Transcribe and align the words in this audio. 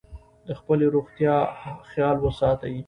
د 0.47 0.49
خپلې 0.59 0.85
روغتیا 0.95 1.35
خیال 1.89 2.17
ساتئ. 2.39 2.75